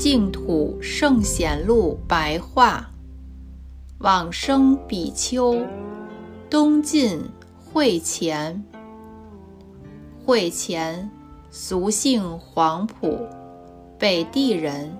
[0.00, 2.90] 净土圣贤录白话，
[3.98, 5.62] 往生比丘，
[6.48, 7.22] 东晋
[7.58, 8.64] 慧前。
[10.24, 11.10] 慧前，
[11.50, 13.26] 俗姓黄埔，
[13.98, 14.90] 北地人。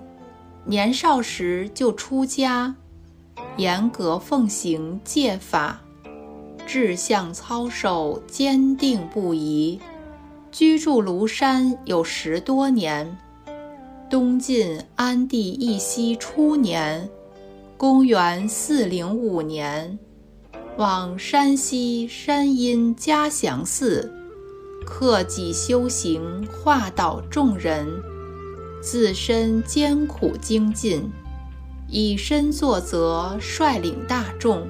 [0.65, 2.75] 年少时就出家，
[3.57, 5.81] 严格奉行戒法，
[6.67, 9.81] 志向操守坚定不移。
[10.51, 13.17] 居住庐山有十多年。
[14.11, 17.09] 东晋安帝义熙初年，
[17.77, 19.97] 公元四零五年，
[20.75, 24.11] 往山西山阴嘉祥寺，
[24.85, 27.87] 克己修行，化导众人。
[28.81, 31.09] 自身艰苦精进，
[31.87, 34.67] 以身作则，率领大众。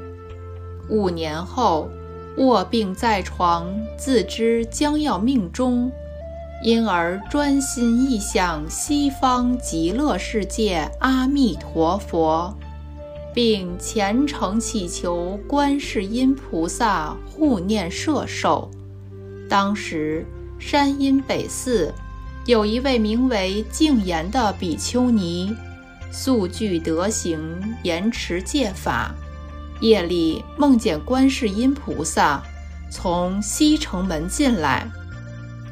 [0.88, 1.90] 五年后。
[2.38, 5.92] 卧病在床，自知将要命终，
[6.64, 12.56] 因而专心意想西方极乐世界阿弥陀佛，
[13.34, 18.70] 并虔诚祈求观世音菩萨护念摄受。
[19.50, 20.24] 当时
[20.60, 21.92] 山阴北寺
[22.46, 25.56] 有一位名为净严的比丘尼，
[26.12, 27.40] 素具德行，
[27.82, 29.16] 严持戒法。
[29.80, 32.40] 夜里梦见观世音菩萨
[32.92, 34.88] 从西城门进来，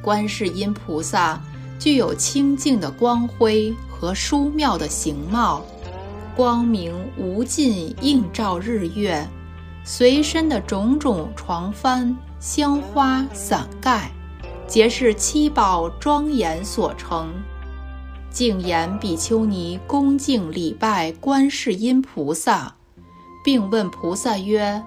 [0.02, 1.42] 观世音菩萨
[1.78, 5.66] 具有清净的光辉和殊妙的形貌，
[6.36, 9.28] 光明无尽，映照日月。
[9.84, 14.12] 随身的种种床幡、香花、伞盖，
[14.68, 17.32] 皆是七宝庄严所成。
[18.30, 22.76] 净言比丘尼恭敬礼拜观世音菩萨。
[23.42, 24.84] 并问菩萨曰：“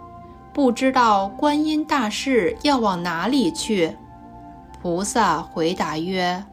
[0.53, 3.97] 不知道观音大士要往哪里去？”
[4.83, 6.45] 菩萨回答曰：“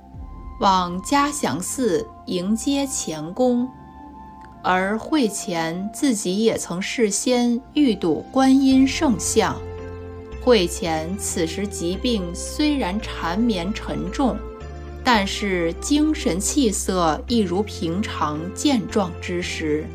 [0.62, 3.68] 往嘉祥寺迎接前功。”
[4.62, 9.56] 而会前自己也曾事先欲睹观音圣像。
[10.44, 14.38] 会前此时疾病虽然缠绵沉重，
[15.04, 19.88] 但是精神气色亦如平常健壮之时。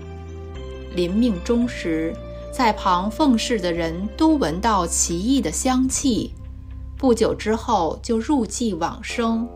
[0.97, 2.12] 临命终时，
[2.53, 6.33] 在旁奉侍的人都闻到奇异的香气。
[7.04, 9.47] 不久之后，就入寂往生。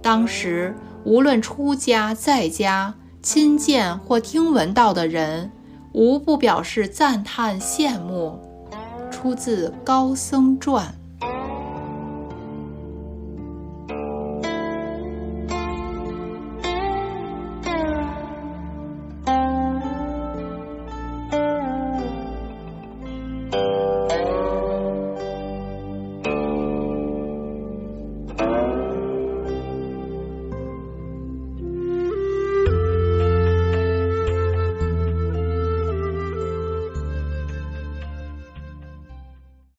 [0.00, 5.50] 当时，无论出家在家，亲见或听闻到的人，
[5.92, 8.38] 无不表示赞叹羡慕。
[9.10, 10.86] 出自《高僧传》。